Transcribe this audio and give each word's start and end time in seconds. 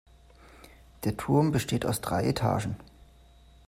Der 1.03 1.15
Turm 1.15 1.51
besteht 1.51 1.85
aus 1.85 2.01
drei 2.01 2.25
Etagen. 2.25 2.75